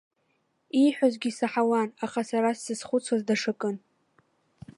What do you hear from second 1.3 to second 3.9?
саҳауан, аха сара сзызхәыцуаз даҽакын.